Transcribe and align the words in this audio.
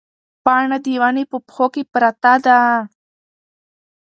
پاڼه 0.43 0.77
د 0.85 0.87
ونې 1.01 1.23
په 1.31 1.37
پښو 1.47 1.65
کې 1.73 1.83
پرته 1.93 2.33
ده. 2.45 2.59